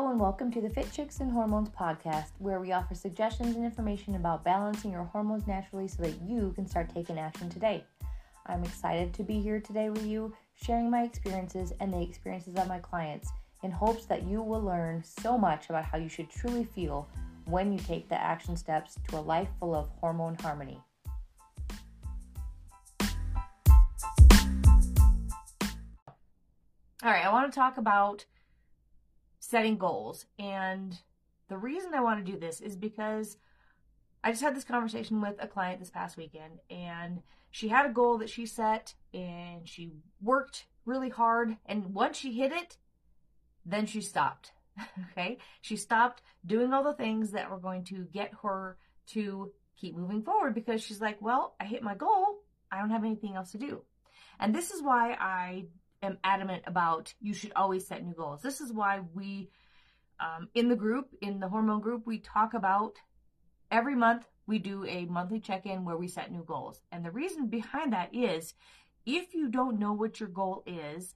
[0.00, 3.66] Hello, and welcome to the Fit Chicks and Hormones podcast, where we offer suggestions and
[3.66, 7.84] information about balancing your hormones naturally so that you can start taking action today.
[8.46, 12.66] I'm excited to be here today with you, sharing my experiences and the experiences of
[12.66, 13.28] my clients
[13.62, 17.06] in hopes that you will learn so much about how you should truly feel
[17.44, 20.80] when you take the action steps to a life full of hormone harmony.
[27.02, 28.24] All right, I want to talk about
[29.50, 30.26] setting goals.
[30.38, 30.96] And
[31.48, 33.36] the reason I want to do this is because
[34.22, 37.92] I just had this conversation with a client this past weekend, and she had a
[37.92, 39.92] goal that she set and she
[40.22, 41.56] worked really hard.
[41.66, 42.76] And once she hit it,
[43.66, 44.52] then she stopped.
[45.10, 45.38] okay?
[45.60, 48.76] She stopped doing all the things that were going to get her
[49.08, 52.42] to keep moving forward because she's like, well, I hit my goal.
[52.70, 53.82] I don't have anything else to do.
[54.38, 55.64] And this is why I
[56.02, 58.42] am adamant about you should always set new goals.
[58.42, 59.50] This is why we,
[60.18, 62.96] um, in the group, in the hormone group, we talk about
[63.70, 66.80] every month we do a monthly check in where we set new goals.
[66.90, 68.54] And the reason behind that is
[69.06, 71.14] if you don't know what your goal is,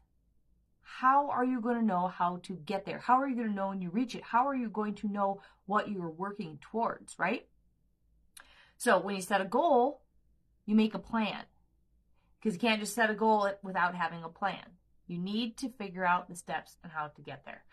[0.83, 2.99] how are you going to know how to get there?
[2.99, 4.23] How are you going to know when you reach it?
[4.23, 7.47] How are you going to know what you're working towards, right?
[8.77, 10.03] So when you set a goal,
[10.67, 11.45] you make a plan
[12.45, 14.67] because you can't just set a goal without having a plan.
[15.07, 17.65] You need to figure out the steps and how to get there.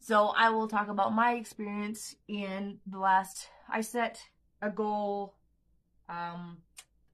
[0.00, 4.18] So I will talk about my experience in the last, I set
[4.62, 5.34] a goal
[6.08, 6.58] um,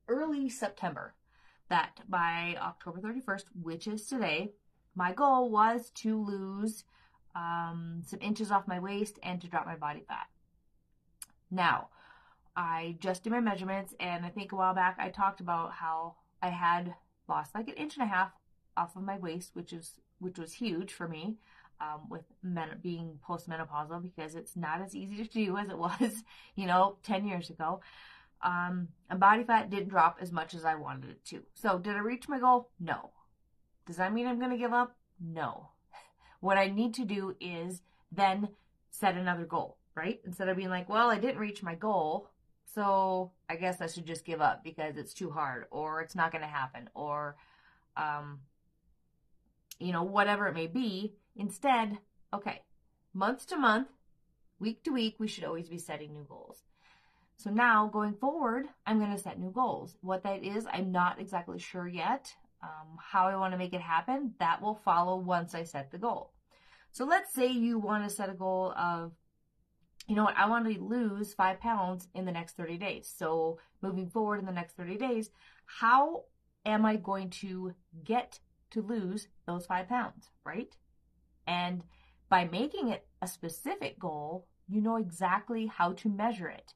[0.07, 1.15] early September
[1.71, 4.53] that by October 31st, which is today,
[4.95, 6.85] my goal was to lose
[7.35, 10.29] um, some inches off my waist and to drop my body fat.
[11.51, 11.89] Now,
[12.55, 16.17] I just did my measurements, and I think a while back I talked about how
[16.43, 16.95] I had
[17.29, 18.33] lost like an inch and a half
[18.77, 21.37] off of my waist, which is which was huge for me.
[21.81, 26.23] Um, with men being postmenopausal because it's not as easy to do as it was,
[26.55, 27.81] you know, 10 years ago.
[28.41, 31.43] Um, and body fat didn't drop as much as I wanted it to.
[31.55, 32.71] So did I reach my goal?
[32.79, 33.11] No.
[33.87, 34.97] Does that mean I'm going to give up?
[35.21, 35.71] No.
[36.41, 38.49] What I need to do is then
[38.91, 40.21] set another goal, right?
[40.25, 42.29] Instead of being like, well, I didn't reach my goal,
[42.65, 46.33] so I guess I should just give up because it's too hard or it's not
[46.33, 47.37] going to happen or,
[47.97, 48.41] um,
[49.79, 51.15] you know, whatever it may be.
[51.37, 51.99] Instead,
[52.33, 52.63] okay,
[53.13, 53.89] month to month,
[54.59, 56.63] week to week, we should always be setting new goals.
[57.37, 59.97] So now going forward, I'm going to set new goals.
[60.01, 62.33] What that is, I'm not exactly sure yet.
[62.63, 65.99] Um, how I want to make it happen, that will follow once I set the
[65.99, 66.33] goal.
[66.93, 69.13] So let's say you want to set a goal of,
[70.07, 73.13] you know what, I want to lose five pounds in the next 30 days.
[73.17, 75.31] So moving forward in the next 30 days,
[75.67, 76.25] how
[76.67, 77.75] am I going to
[78.05, 78.39] get
[78.73, 80.75] to lose those five pounds, right?
[81.47, 81.83] And
[82.29, 86.73] by making it a specific goal, you know exactly how to measure it.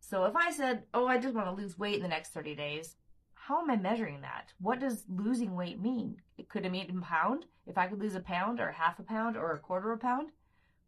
[0.00, 2.54] So if I said, oh, I just want to lose weight in the next 30
[2.54, 2.96] days,
[3.34, 4.52] how am I measuring that?
[4.58, 6.16] What does losing weight mean?
[6.38, 7.46] It could it mean in pound?
[7.66, 10.02] If I could lose a pound or half a pound or a quarter of a
[10.02, 10.30] pound,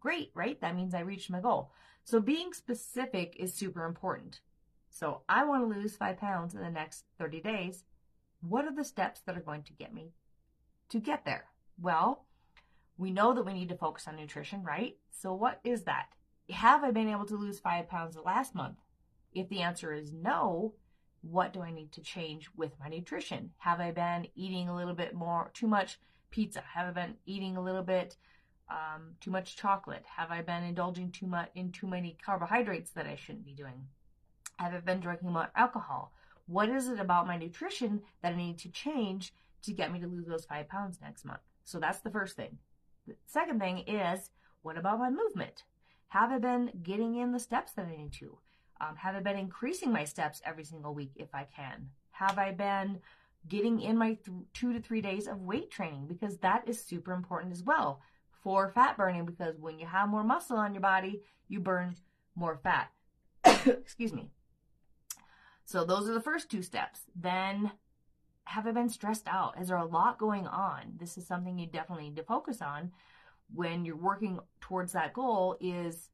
[0.06, 0.60] great, right?
[0.60, 1.72] That means I reached my goal.
[2.04, 4.38] So being specific is super important.
[4.88, 7.82] So I want to lose five pounds in the next 30 days.
[8.40, 10.12] What are the steps that are going to get me
[10.90, 11.46] to get there?
[11.76, 12.24] Well,
[12.96, 14.96] we know that we need to focus on nutrition, right?
[15.10, 16.06] So what is that?
[16.50, 18.76] Have I been able to lose five pounds the last month?
[19.34, 20.74] If the answer is no,
[21.22, 23.50] what do I need to change with my nutrition?
[23.58, 25.98] Have I been eating a little bit more, too much
[26.30, 26.62] pizza?
[26.74, 28.16] Have I been eating a little bit
[28.68, 30.04] um, too much chocolate?
[30.16, 33.86] Have I been indulging too much in too many carbohydrates that I shouldn't be doing?
[34.58, 36.12] Have I been drinking more alcohol?
[36.46, 39.32] What is it about my nutrition that I need to change
[39.62, 41.40] to get me to lose those five pounds next month?
[41.64, 42.58] So that's the first thing.
[43.06, 44.30] The second thing is,
[44.62, 45.64] what about my movement?
[46.08, 48.38] Have I been getting in the steps that I need to?
[48.80, 51.90] Um, have I been increasing my steps every single week if I can?
[52.12, 53.00] Have I been
[53.48, 56.06] getting in my th- two to three days of weight training?
[56.06, 58.00] Because that is super important as well
[58.46, 59.26] for fat burning.
[59.26, 61.96] Because when you have more muscle on your body, you burn
[62.36, 62.92] more fat.
[63.66, 64.30] Excuse me.
[65.64, 67.00] So those are the first two steps.
[67.16, 67.72] Then
[68.44, 69.60] have I been stressed out?
[69.60, 70.92] Is there a lot going on?
[70.96, 72.92] This is something you definitely need to focus on
[73.52, 76.10] when you're working towards that goal is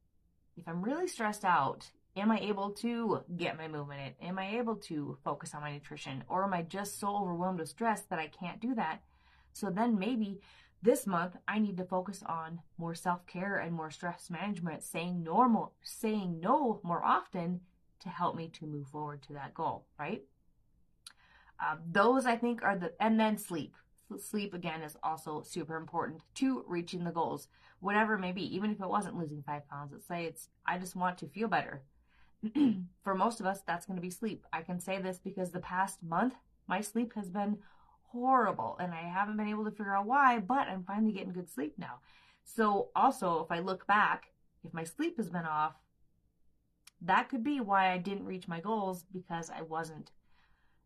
[0.57, 1.85] if I'm really stressed out,
[2.15, 4.27] am I able to get my movement in?
[4.27, 6.23] Am I able to focus on my nutrition?
[6.29, 9.01] Or am I just so overwhelmed with stress that I can't do that?
[9.53, 10.41] So then maybe
[10.83, 15.73] this month I need to focus on more self-care and more stress management, saying normal,
[15.81, 17.61] saying no more often
[18.01, 20.23] to help me to move forward to that goal, right?
[21.59, 23.75] Uh, those I think are the, and then sleep.
[24.19, 27.47] sleep again is also super important to reaching the goals,
[27.79, 28.53] whatever it may be.
[28.53, 31.47] Even if it wasn't losing five pounds, let's say it's I just want to feel
[31.47, 31.83] better.
[33.03, 34.45] For most of us, that's going to be sleep.
[34.51, 36.33] I can say this because the past month,
[36.67, 37.59] my sleep has been
[38.13, 41.49] horrible and I haven't been able to figure out why, but I'm finally getting good
[41.49, 41.99] sleep now.
[42.45, 44.25] So, also, if I look back,
[44.63, 45.73] if my sleep has been off,
[47.01, 50.11] that could be why I didn't reach my goals because I wasn't,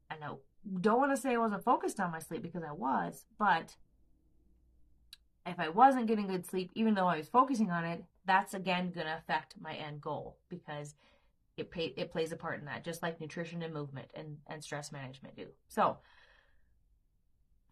[0.09, 0.39] I know,
[0.81, 3.75] don't want to say I wasn't focused on my sleep because I was, but
[5.45, 8.91] if I wasn't getting good sleep, even though I was focusing on it, that's again
[8.91, 10.95] going to affect my end goal because
[11.55, 14.63] it pay, it plays a part in that, just like nutrition and movement and, and
[14.63, 15.47] stress management do.
[15.67, 15.97] So,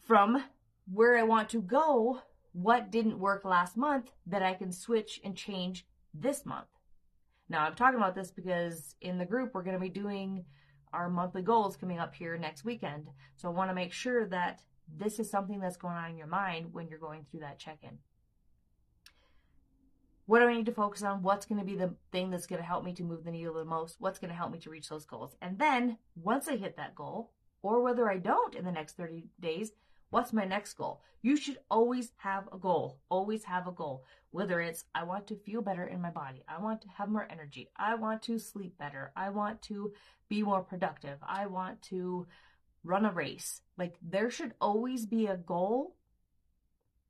[0.05, 0.43] from
[0.91, 2.21] where I want to go,
[2.53, 6.67] what didn't work last month that I can switch and change this month?
[7.49, 10.45] Now, I'm talking about this because in the group, we're going to be doing
[10.93, 13.07] our monthly goals coming up here next weekend.
[13.35, 14.61] So I want to make sure that
[14.97, 17.79] this is something that's going on in your mind when you're going through that check
[17.83, 17.97] in.
[20.27, 21.21] What do I need to focus on?
[21.21, 23.53] What's going to be the thing that's going to help me to move the needle
[23.53, 23.97] the most?
[23.99, 25.35] What's going to help me to reach those goals?
[25.41, 27.31] And then once I hit that goal,
[27.61, 29.71] or whether I don't in the next 30 days,
[30.09, 31.01] What's my next goal?
[31.21, 32.99] You should always have a goal.
[33.09, 34.05] Always have a goal.
[34.31, 36.43] Whether it's, I want to feel better in my body.
[36.47, 37.69] I want to have more energy.
[37.75, 39.11] I want to sleep better.
[39.15, 39.91] I want to
[40.29, 41.17] be more productive.
[41.27, 42.27] I want to
[42.83, 43.61] run a race.
[43.77, 45.95] Like there should always be a goal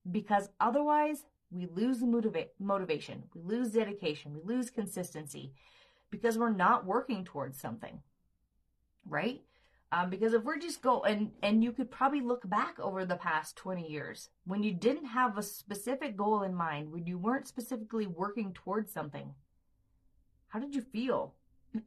[0.10, 3.24] because otherwise we lose motiva- motivation.
[3.34, 4.34] We lose dedication.
[4.34, 5.54] We lose consistency
[6.10, 8.00] because we're not working towards something.
[9.08, 9.42] Right?
[9.96, 13.16] Um, because if we're just go and and you could probably look back over the
[13.16, 17.48] past 20 years when you didn't have a specific goal in mind, when you weren't
[17.48, 19.34] specifically working towards something.
[20.50, 21.36] How did you feel?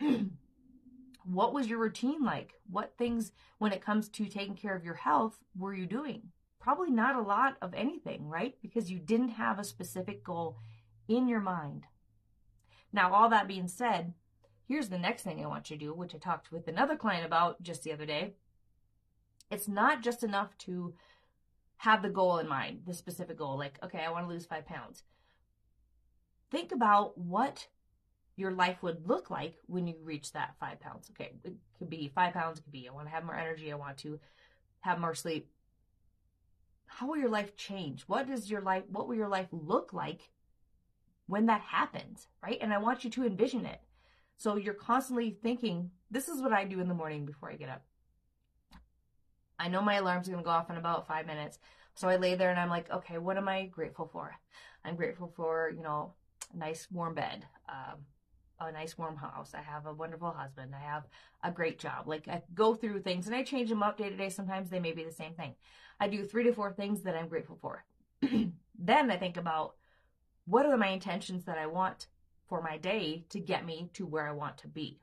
[1.25, 2.55] what was your routine like?
[2.71, 6.23] What things when it comes to taking care of your health were you doing?
[6.61, 8.55] Probably not a lot of anything, right?
[8.63, 10.57] Because you didn't have a specific goal
[11.09, 11.85] in your mind.
[12.91, 14.15] Now, all that being said,
[14.69, 17.25] Here's the next thing I want you to do, which I talked with another client
[17.25, 18.35] about just the other day.
[19.51, 20.93] It's not just enough to
[21.79, 24.67] have the goal in mind, the specific goal, like, okay, I want to lose five
[24.67, 25.05] pounds.
[26.51, 27.69] Think about what
[28.37, 31.11] your life would look like when you reach that five pounds.
[31.13, 33.73] Okay, it could be five pounds, it could be I want to have more energy,
[33.73, 34.21] I want to
[34.81, 35.49] have more sleep.
[36.85, 38.03] How will your life change?
[38.03, 40.29] What does your life, what will your life look like
[41.27, 42.59] when that happens, right?
[42.61, 43.81] And I want you to envision it.
[44.39, 47.69] So you're constantly thinking, this is what I do in the morning before I get
[47.69, 47.83] up.
[49.59, 51.59] I know my alarm's going to go off in about five minutes.
[51.97, 54.37] So I lay there and I'm like, okay, what am I grateful for?
[54.85, 56.15] I'm grateful for, you know,
[56.55, 57.99] a nice warm bed, um,
[58.61, 59.55] a nice warm house.
[59.55, 60.73] I have a wonderful husband.
[60.73, 61.09] I have
[61.43, 62.07] a great job.
[62.07, 64.29] Like I go through things and I change them up day to day.
[64.29, 65.57] Sometimes they may be the same thing.
[65.99, 67.85] I do three to four things that I'm grateful for.
[68.79, 69.75] then I think about
[70.47, 72.07] what are my intentions that I want
[72.49, 75.01] for my day to get me to where I want to be.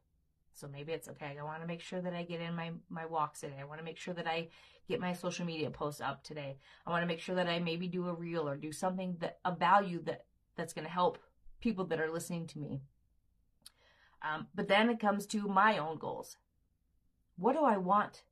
[0.53, 1.35] So maybe it's okay.
[1.39, 3.57] I want to make sure that I get in my, my walks today.
[3.59, 4.47] I want to make sure that I
[4.87, 6.57] get my social media posts up today.
[6.87, 9.39] I want to make sure that I maybe do a reel or do something that
[9.43, 10.25] a value that
[10.55, 11.17] that's going to help
[11.59, 12.81] people that are listening to me.
[14.21, 16.37] Um, but then it comes to my own goals.
[17.37, 18.23] What do I want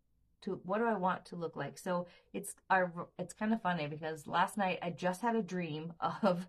[0.44, 1.78] to what do I want to look like?
[1.78, 5.94] So it's our it's kind of funny because last night I just had a dream
[6.22, 6.48] of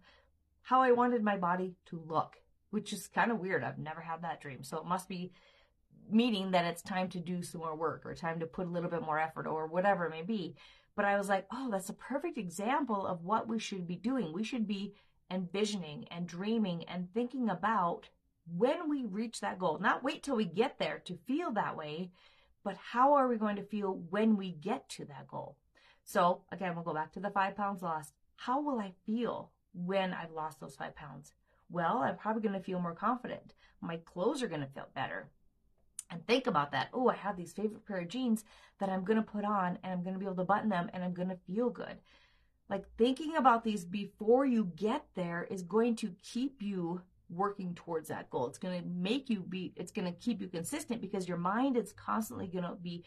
[0.62, 2.37] how I wanted my body to look
[2.75, 3.62] which is kind of weird.
[3.62, 4.64] I've never had that dream.
[4.64, 5.31] So it must be
[6.11, 8.90] meaning that it's time to do some more work or time to put a little
[8.90, 10.57] bit more effort or whatever it may be.
[10.97, 14.33] But I was like, oh, that's a perfect example of what we should be doing.
[14.33, 14.93] We should be
[15.31, 18.09] envisioning and dreaming and thinking about
[18.52, 19.78] when we reach that goal.
[19.78, 22.11] Not wait till we get there to feel that way,
[22.64, 25.57] but how are we going to feel when we get to that goal?
[26.04, 28.14] So again, we'll go back to the five pounds lost.
[28.35, 31.33] How will I feel when I've lost those five pounds?
[31.71, 33.54] Well, I'm probably going to feel more confident.
[33.80, 35.28] My clothes are going to feel better.
[36.11, 36.88] And think about that.
[36.92, 38.44] Oh, I have these favorite pair of jeans
[38.78, 40.90] that I'm going to put on and I'm going to be able to button them
[40.92, 41.97] and I'm going to feel good.
[42.68, 48.09] Like thinking about these before you get there is going to keep you working towards
[48.09, 48.47] that goal.
[48.47, 51.76] It's going to make you be, it's going to keep you consistent because your mind
[51.76, 53.04] is constantly going to be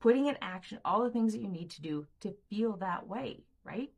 [0.00, 3.42] putting in action all the things that you need to do to feel that way,
[3.64, 3.90] right?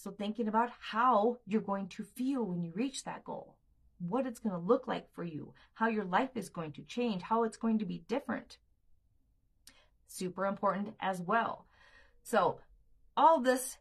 [0.00, 3.56] So thinking about how you're going to feel when you reach that goal,
[3.98, 7.20] what it's going to look like for you, how your life is going to change,
[7.20, 8.56] how it's going to be different.
[10.06, 11.66] Super important as well.
[12.22, 12.60] So
[13.14, 13.76] all this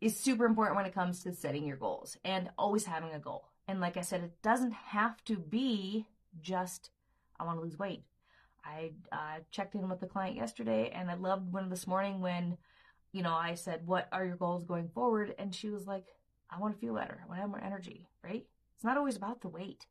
[0.00, 3.50] is super important when it comes to setting your goals and always having a goal.
[3.66, 6.06] And like I said, it doesn't have to be
[6.40, 6.88] just,
[7.38, 8.04] I want to lose weight.
[8.64, 12.56] I uh, checked in with the client yesterday and I loved when this morning when
[13.18, 15.34] you know, I said, What are your goals going forward?
[15.40, 16.04] And she was like,
[16.48, 17.20] I want to feel better.
[17.20, 18.46] I want to have more energy, right?
[18.76, 19.86] It's not always about the weight.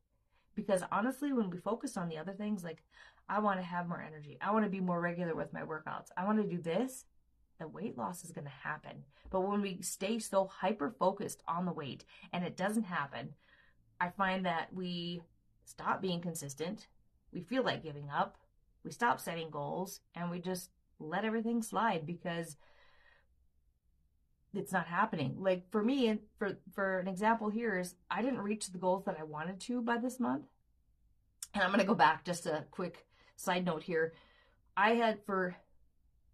[0.54, 2.82] Because honestly, when we focus on the other things, like
[3.28, 6.06] I want to have more energy, I want to be more regular with my workouts,
[6.16, 7.04] I want to do this,
[7.60, 9.04] the weight loss is going to happen.
[9.28, 13.34] But when we stay so hyper focused on the weight and it doesn't happen,
[14.00, 15.20] I find that we
[15.66, 16.86] stop being consistent.
[17.30, 18.38] We feel like giving up.
[18.84, 22.56] We stop setting goals and we just let everything slide because
[24.54, 25.36] it's not happening.
[25.38, 29.16] Like for me, for for an example here is I didn't reach the goals that
[29.18, 30.46] I wanted to by this month.
[31.54, 34.12] And I'm going to go back just a quick side note here.
[34.76, 35.56] I had for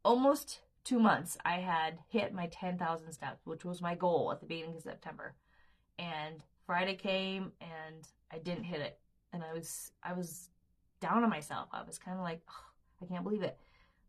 [0.04, 4.46] almost 2 months I had hit my 10,000 steps, which was my goal at the
[4.46, 5.34] beginning of September.
[5.98, 8.98] And Friday came and I didn't hit it.
[9.32, 10.50] And I was I was
[11.00, 11.68] down on myself.
[11.72, 12.42] I was kind of like,
[13.02, 13.58] I can't believe it.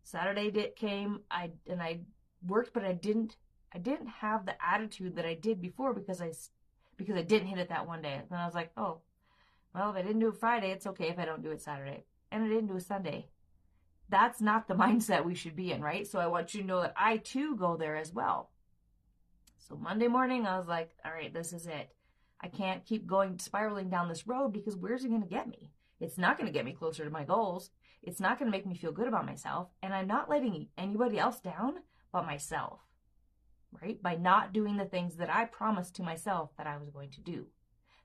[0.03, 2.01] Saturday did came, I and I
[2.45, 3.37] worked, but I didn't
[3.73, 6.31] I didn't have the attitude that I did before because I
[6.97, 8.21] because I didn't hit it that one day.
[8.29, 8.99] And I was like, oh,
[9.73, 12.05] well, if I didn't do it Friday, it's okay if I don't do it Saturday.
[12.31, 13.27] And I didn't do it Sunday.
[14.09, 16.07] That's not the mindset we should be in, right?
[16.07, 18.49] So I want you to know that I too go there as well.
[19.57, 21.89] So Monday morning, I was like, all right, this is it.
[22.41, 25.71] I can't keep going spiraling down this road because where's it going to get me?
[25.99, 27.71] It's not going to get me closer to my goals.
[28.03, 29.69] It's not going to make me feel good about myself.
[29.81, 31.75] And I'm not letting anybody else down
[32.11, 32.79] but myself
[33.81, 34.01] right?
[34.01, 37.21] By not doing the things that I promised to myself that I was going to
[37.21, 37.45] do.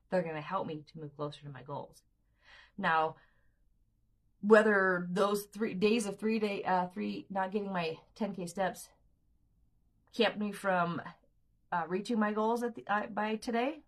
[0.09, 2.03] They're going to help me to move closer to my goals.
[2.77, 3.15] Now,
[4.41, 8.89] whether those three days of three day, uh, three, not getting my 10K steps
[10.15, 11.01] kept me from
[11.71, 13.79] uh, reaching my goals at the, uh, by today,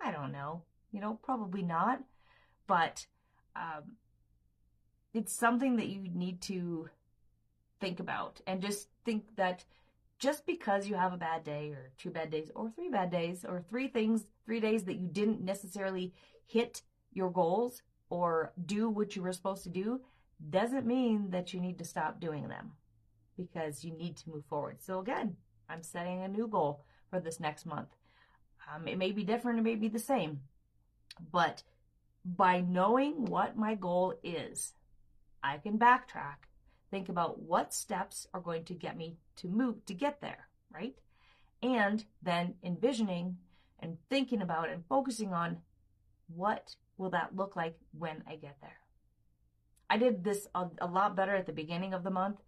[0.00, 0.62] I don't know.
[0.92, 2.02] You know, probably not.
[2.66, 3.06] But
[3.56, 3.96] um,
[5.14, 6.88] it's something that you need to
[7.80, 9.64] think about and just think that
[10.22, 13.44] just because you have a bad day or two bad days or three bad days
[13.44, 16.14] or three things, three days that you didn't necessarily
[16.46, 20.00] hit your goals or do what you were supposed to do,
[20.48, 22.70] doesn't mean that you need to stop doing them
[23.36, 24.76] because you need to move forward.
[24.80, 25.36] So again,
[25.68, 27.88] I'm setting a new goal for this next month.
[28.72, 30.38] Um, it may be different, it may be the same,
[31.32, 31.64] but
[32.24, 34.74] by knowing what my goal is,
[35.42, 36.46] I can backtrack
[36.92, 40.94] think about what steps are going to get me to move to get there, right?
[41.62, 43.38] And then envisioning
[43.78, 45.58] and thinking about and focusing on
[46.28, 48.76] what will that look like when I get there.
[49.90, 52.38] I did this a, a lot better at the beginning of the month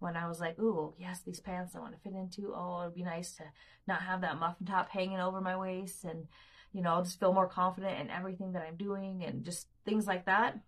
[0.00, 2.52] when I was like, ooh, yes, these pants I want to fit into.
[2.54, 3.44] Oh, it'd be nice to
[3.86, 6.26] not have that muffin top hanging over my waist and,
[6.72, 10.06] you know, I'll just feel more confident in everything that I'm doing and just things
[10.06, 10.58] like that.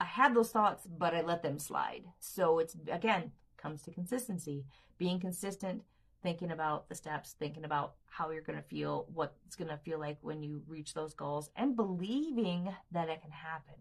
[0.00, 2.04] I had those thoughts, but I let them slide.
[2.20, 4.64] So it's again comes to consistency,
[4.98, 5.82] being consistent,
[6.22, 9.76] thinking about the steps, thinking about how you're going to feel, what it's going to
[9.78, 13.74] feel like when you reach those goals, and believing that it can happen.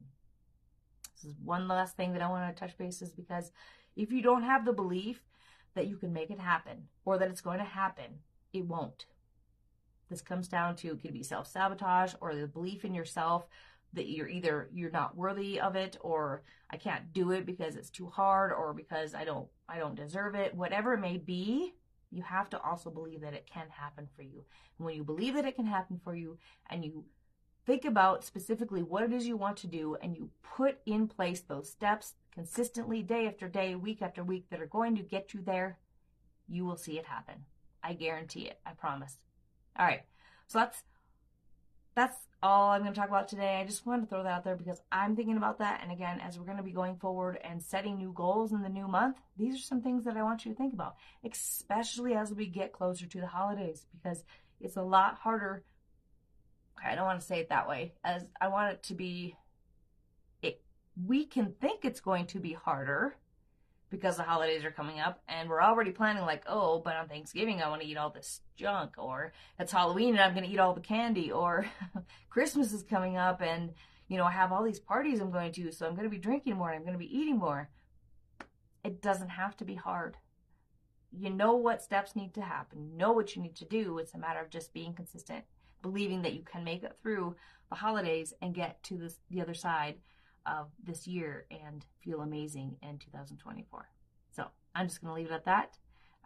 [1.16, 3.52] This is one last thing that I want to touch base is because
[3.96, 5.22] if you don't have the belief
[5.74, 8.20] that you can make it happen or that it's going to happen,
[8.54, 9.06] it won't.
[10.10, 13.48] This comes down to it could be self sabotage or the belief in yourself
[13.98, 17.89] that you're either you're not worthy of it or I can't do it because it's
[17.89, 20.56] too hard or because I don't I don't deserve it.
[20.56, 21.74] Whatever it may be
[22.10, 24.46] you have to also believe that it can happen for you.
[24.77, 26.38] And when you believe that it can happen for you
[26.70, 27.04] and you
[27.66, 31.42] think about specifically what it is you want to do and you put in place
[31.42, 35.42] those steps consistently day after day week after week that are going to get you
[35.42, 35.77] there
[36.48, 37.36] you will see it happen.
[37.84, 38.60] I guarantee it.
[38.66, 39.18] I promise.
[39.77, 40.04] All right.
[40.48, 40.84] So that's
[41.98, 43.60] that's all I'm going to talk about today.
[43.60, 45.80] I just wanted to throw that out there because I'm thinking about that.
[45.82, 48.70] And again, as we're going to be going forward and setting new goals in the
[48.70, 52.32] new month, these are some things that I want you to think about, especially as
[52.32, 54.24] we get closer to the holidays because
[54.62, 55.63] it's a lot harder.
[56.86, 59.36] I don't want to say it that way, as I want it to be.
[60.44, 60.62] It,
[61.04, 63.16] we can think it's going to be harder
[63.89, 67.62] because the holidays are coming up and we're already planning like, oh, but on Thanksgiving
[67.62, 70.60] I want to eat all this junk or it's Halloween and I'm going to eat
[70.60, 71.65] all the candy or
[72.29, 73.74] Christmas is coming up and
[74.08, 76.17] you know, I have all these parties I'm going to, so I'm going to be
[76.17, 77.70] drinking more and I'm going to be eating more.
[78.84, 80.17] It doesn't have to be hard.
[81.12, 82.96] You know what steps need to happen.
[82.96, 83.98] Know what you need to do.
[83.98, 85.44] It's a matter of just being consistent,
[85.82, 87.36] believing that you can make it through
[87.70, 89.96] the holidays and get to this, the other side
[90.48, 93.89] of this year and feel amazing in 2024.
[94.32, 95.77] So I'm just going to leave it at that.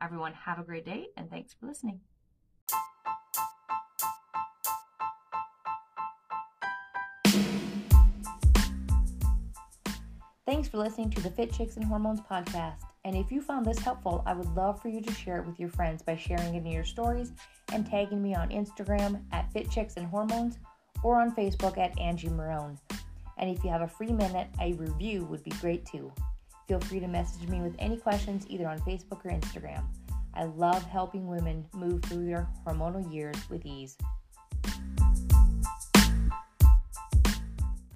[0.01, 1.99] Everyone, have a great day and thanks for listening.
[10.45, 12.81] Thanks for listening to the Fit Chicks and Hormones podcast.
[13.05, 15.59] And if you found this helpful, I would love for you to share it with
[15.59, 17.31] your friends by sharing it in your stories
[17.71, 20.59] and tagging me on Instagram at Fit Chicks and Hormones
[21.03, 22.77] or on Facebook at Angie Marone.
[23.41, 26.13] And if you have a free minute, a review would be great too.
[26.67, 29.83] Feel free to message me with any questions either on Facebook or Instagram.
[30.33, 33.97] I love helping women move through their hormonal years with ease.